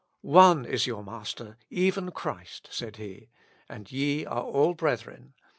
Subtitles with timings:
[0.23, 3.29] "One is your Master, even Christ," said he;
[3.69, 5.35] "and all ye are brethren."